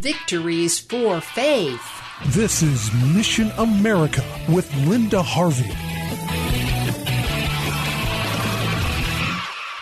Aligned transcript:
Victories 0.00 0.78
for 0.78 1.20
faith. 1.20 1.82
This 2.28 2.62
is 2.62 2.90
Mission 3.14 3.50
America 3.58 4.24
with 4.48 4.74
Linda 4.86 5.22
Harvey. 5.22 5.89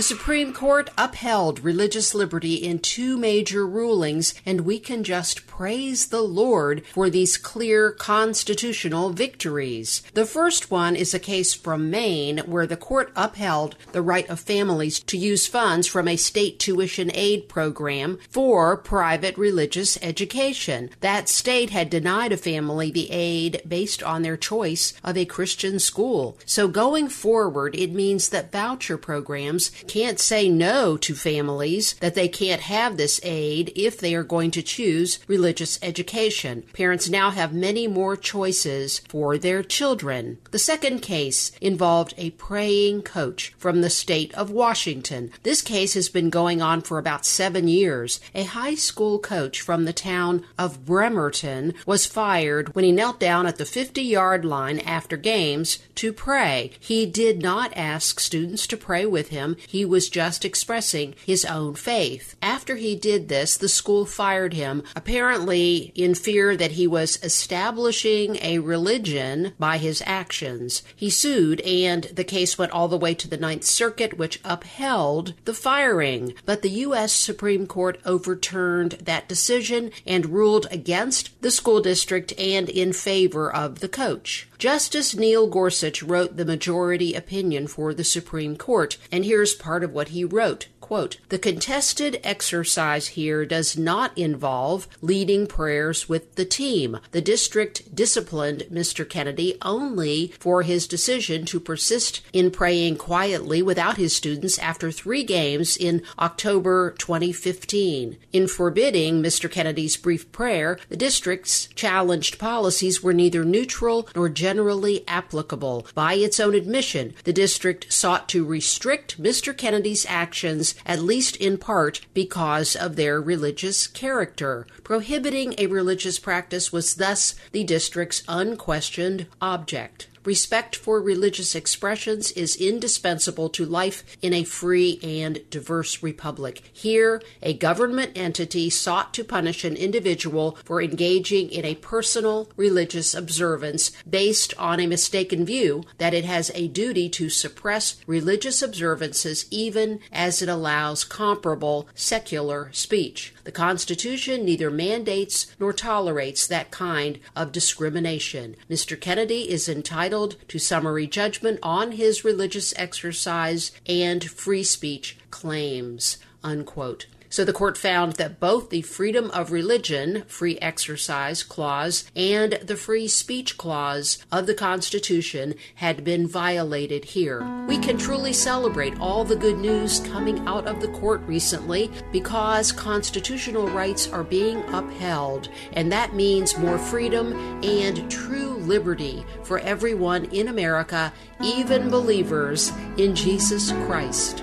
The 0.00 0.04
Supreme 0.04 0.54
Court 0.54 0.88
upheld 0.96 1.60
religious 1.60 2.14
liberty 2.14 2.54
in 2.54 2.78
two 2.78 3.18
major 3.18 3.66
rulings, 3.66 4.32
and 4.46 4.62
we 4.62 4.78
can 4.78 5.04
just 5.04 5.46
praise 5.46 6.06
the 6.06 6.22
Lord 6.22 6.86
for 6.86 7.10
these 7.10 7.36
clear 7.36 7.92
constitutional 7.92 9.10
victories. 9.10 10.02
The 10.14 10.24
first 10.24 10.70
one 10.70 10.96
is 10.96 11.12
a 11.12 11.18
case 11.18 11.52
from 11.52 11.90
Maine 11.90 12.38
where 12.46 12.66
the 12.66 12.78
court 12.78 13.12
upheld 13.14 13.76
the 13.92 14.00
right 14.00 14.26
of 14.30 14.40
families 14.40 15.00
to 15.00 15.18
use 15.18 15.46
funds 15.46 15.86
from 15.86 16.08
a 16.08 16.16
state 16.16 16.58
tuition 16.58 17.10
aid 17.12 17.46
program 17.46 18.18
for 18.30 18.78
private 18.78 19.36
religious 19.36 19.98
education. 20.00 20.88
That 21.00 21.28
state 21.28 21.68
had 21.68 21.90
denied 21.90 22.32
a 22.32 22.38
family 22.38 22.90
the 22.90 23.10
aid 23.10 23.60
based 23.68 24.02
on 24.02 24.22
their 24.22 24.38
choice 24.38 24.94
of 25.04 25.18
a 25.18 25.26
Christian 25.26 25.78
school. 25.78 26.38
So 26.46 26.68
going 26.68 27.10
forward, 27.10 27.74
it 27.74 27.92
means 27.92 28.30
that 28.30 28.50
voucher 28.50 28.96
programs 28.96 29.70
can't 29.90 30.20
say 30.20 30.48
no 30.48 30.96
to 30.96 31.16
families 31.16 31.94
that 31.94 32.14
they 32.14 32.28
can't 32.28 32.60
have 32.60 32.96
this 32.96 33.20
aid 33.24 33.72
if 33.74 33.98
they 33.98 34.14
are 34.14 34.22
going 34.22 34.52
to 34.52 34.62
choose 34.62 35.18
religious 35.26 35.80
education. 35.82 36.62
Parents 36.72 37.08
now 37.08 37.30
have 37.30 37.52
many 37.52 37.88
more 37.88 38.16
choices 38.16 39.00
for 39.08 39.36
their 39.36 39.64
children. 39.64 40.38
The 40.52 40.60
second 40.60 41.00
case 41.00 41.50
involved 41.60 42.14
a 42.16 42.30
praying 42.30 43.02
coach 43.02 43.52
from 43.58 43.80
the 43.80 43.90
state 43.90 44.32
of 44.34 44.52
Washington. 44.52 45.32
This 45.42 45.60
case 45.60 45.94
has 45.94 46.08
been 46.08 46.30
going 46.30 46.62
on 46.62 46.82
for 46.82 46.96
about 46.96 47.26
seven 47.26 47.66
years. 47.66 48.20
A 48.32 48.44
high 48.44 48.76
school 48.76 49.18
coach 49.18 49.60
from 49.60 49.86
the 49.86 49.92
town 49.92 50.44
of 50.56 50.86
Bremerton 50.86 51.74
was 51.84 52.06
fired 52.06 52.76
when 52.76 52.84
he 52.84 52.92
knelt 52.92 53.18
down 53.18 53.44
at 53.44 53.56
the 53.56 53.64
50 53.64 54.02
yard 54.02 54.44
line 54.44 54.78
after 54.78 55.16
games 55.16 55.80
to 55.96 56.12
pray. 56.12 56.70
He 56.78 57.06
did 57.06 57.42
not 57.42 57.76
ask 57.76 58.20
students 58.20 58.68
to 58.68 58.76
pray 58.76 59.04
with 59.04 59.30
him. 59.30 59.56
He 59.66 59.79
was 59.84 60.08
just 60.08 60.44
expressing 60.44 61.14
his 61.24 61.44
own 61.44 61.74
faith. 61.74 62.36
After 62.42 62.76
he 62.76 62.96
did 62.96 63.28
this, 63.28 63.56
the 63.56 63.68
school 63.68 64.06
fired 64.06 64.54
him, 64.54 64.82
apparently 64.94 65.92
in 65.94 66.14
fear 66.14 66.56
that 66.56 66.72
he 66.72 66.86
was 66.86 67.18
establishing 67.22 68.36
a 68.42 68.58
religion 68.58 69.52
by 69.58 69.78
his 69.78 70.02
actions. 70.06 70.82
He 70.94 71.10
sued, 71.10 71.60
and 71.62 72.04
the 72.04 72.24
case 72.24 72.58
went 72.58 72.72
all 72.72 72.88
the 72.88 72.98
way 72.98 73.14
to 73.14 73.28
the 73.28 73.36
Ninth 73.36 73.64
Circuit, 73.64 74.18
which 74.18 74.40
upheld 74.44 75.34
the 75.44 75.54
firing. 75.54 76.34
But 76.44 76.62
the 76.62 76.70
U.S. 76.70 77.12
Supreme 77.12 77.66
Court 77.66 78.00
overturned 78.04 78.92
that 79.02 79.28
decision 79.28 79.90
and 80.06 80.26
ruled 80.26 80.66
against 80.70 81.40
the 81.42 81.50
school 81.50 81.80
district 81.80 82.32
and 82.38 82.68
in 82.68 82.92
favor 82.92 83.52
of 83.52 83.80
the 83.80 83.88
coach. 83.88 84.48
Justice 84.58 85.14
Neil 85.14 85.46
Gorsuch 85.46 86.02
wrote 86.02 86.36
the 86.36 86.44
majority 86.44 87.14
opinion 87.14 87.66
for 87.66 87.94
the 87.94 88.04
Supreme 88.04 88.56
Court, 88.56 88.98
and 89.10 89.24
here's 89.24 89.54
part 89.54 89.69
of 89.78 89.92
what 89.92 90.08
he 90.08 90.24
wrote. 90.24 90.66
Quote, 90.90 91.18
the 91.28 91.38
contested 91.38 92.18
exercise 92.24 93.06
here 93.14 93.46
does 93.46 93.78
not 93.78 94.10
involve 94.18 94.88
leading 95.00 95.46
prayers 95.46 96.08
with 96.08 96.34
the 96.34 96.44
team. 96.44 96.98
The 97.12 97.20
district 97.20 97.94
disciplined 97.94 98.64
Mr. 98.72 99.08
Kennedy 99.08 99.56
only 99.62 100.34
for 100.40 100.62
his 100.62 100.88
decision 100.88 101.44
to 101.44 101.60
persist 101.60 102.22
in 102.32 102.50
praying 102.50 102.96
quietly 102.96 103.62
without 103.62 103.98
his 103.98 104.16
students 104.16 104.58
after 104.58 104.90
three 104.90 105.22
games 105.22 105.76
in 105.76 106.02
October 106.18 106.96
2015. 106.98 108.18
In 108.32 108.48
forbidding 108.48 109.22
Mr. 109.22 109.48
Kennedy's 109.48 109.96
brief 109.96 110.32
prayer, 110.32 110.76
the 110.88 110.96
district's 110.96 111.68
challenged 111.76 112.36
policies 112.40 113.00
were 113.00 113.14
neither 113.14 113.44
neutral 113.44 114.08
nor 114.16 114.28
generally 114.28 115.04
applicable. 115.06 115.86
By 115.94 116.14
its 116.14 116.40
own 116.40 116.56
admission, 116.56 117.14
the 117.22 117.32
district 117.32 117.92
sought 117.92 118.28
to 118.30 118.44
restrict 118.44 119.22
Mr. 119.22 119.56
Kennedy's 119.56 120.04
actions 120.08 120.74
at 120.84 121.02
least 121.02 121.36
in 121.36 121.58
part 121.58 122.00
because 122.14 122.76
of 122.76 122.96
their 122.96 123.20
religious 123.20 123.86
character. 123.86 124.66
Prohibiting 124.84 125.54
a 125.58 125.66
religious 125.66 126.18
practice 126.18 126.72
was 126.72 126.96
thus 126.96 127.34
the 127.52 127.64
district's 127.64 128.22
unquestioned 128.28 129.26
object. 129.40 130.08
Respect 130.24 130.76
for 130.76 131.00
religious 131.00 131.54
expressions 131.54 132.30
is 132.32 132.56
indispensable 132.56 133.48
to 133.50 133.64
life 133.64 134.04
in 134.20 134.34
a 134.34 134.44
free 134.44 135.00
and 135.02 135.40
diverse 135.48 136.02
republic. 136.02 136.62
Here, 136.72 137.22
a 137.42 137.54
government 137.54 138.12
entity 138.14 138.68
sought 138.68 139.14
to 139.14 139.24
punish 139.24 139.64
an 139.64 139.76
individual 139.76 140.58
for 140.64 140.82
engaging 140.82 141.48
in 141.50 141.64
a 141.64 141.76
personal 141.76 142.50
religious 142.56 143.14
observance 143.14 143.92
based 144.08 144.52
on 144.58 144.78
a 144.78 144.86
mistaken 144.86 145.46
view 145.46 145.84
that 145.96 146.12
it 146.12 146.26
has 146.26 146.50
a 146.54 146.68
duty 146.68 147.08
to 147.08 147.30
suppress 147.30 147.96
religious 148.06 148.60
observances 148.60 149.46
even 149.50 150.00
as 150.12 150.42
it 150.42 150.48
allows 150.50 151.02
comparable 151.04 151.88
secular 151.94 152.70
speech. 152.72 153.32
The 153.44 153.52
Constitution 153.52 154.44
neither 154.44 154.70
mandates 154.70 155.46
nor 155.58 155.72
tolerates 155.72 156.46
that 156.46 156.70
kind 156.70 157.18
of 157.34 157.52
discrimination. 157.52 158.56
Mr. 158.68 159.00
Kennedy 159.00 159.50
is 159.50 159.68
entitled 159.68 160.36
to 160.48 160.58
summary 160.58 161.06
judgment 161.06 161.58
on 161.62 161.92
his 161.92 162.24
religious 162.24 162.74
exercise 162.76 163.72
and 163.86 164.22
free 164.24 164.64
speech 164.64 165.16
claims. 165.30 166.18
Unquote. 166.42 167.06
So 167.30 167.44
the 167.44 167.52
court 167.52 167.78
found 167.78 168.14
that 168.14 168.40
both 168.40 168.70
the 168.70 168.82
freedom 168.82 169.30
of 169.30 169.52
religion, 169.52 170.24
free 170.26 170.58
exercise 170.58 171.44
clause, 171.44 172.10
and 172.16 172.54
the 172.54 172.76
free 172.76 173.06
speech 173.06 173.56
clause 173.56 174.18
of 174.32 174.46
the 174.46 174.54
Constitution 174.54 175.54
had 175.76 176.02
been 176.02 176.26
violated 176.26 177.04
here. 177.04 177.46
We 177.68 177.78
can 177.78 177.96
truly 177.98 178.32
celebrate 178.32 178.98
all 178.98 179.24
the 179.24 179.36
good 179.36 179.58
news 179.58 180.00
coming 180.00 180.46
out 180.48 180.66
of 180.66 180.80
the 180.80 180.88
court 180.88 181.20
recently 181.22 181.88
because 182.10 182.72
constitutional 182.72 183.68
rights 183.68 184.08
are 184.08 184.24
being 184.24 184.58
upheld, 184.74 185.48
and 185.74 185.92
that 185.92 186.14
means 186.14 186.58
more 186.58 186.78
freedom 186.78 187.32
and 187.62 188.10
true 188.10 188.54
liberty 188.54 189.24
for 189.44 189.60
everyone 189.60 190.24
in 190.26 190.48
America, 190.48 191.12
even 191.40 191.90
believers 191.90 192.72
in 192.96 193.14
Jesus 193.14 193.70
Christ. 193.86 194.42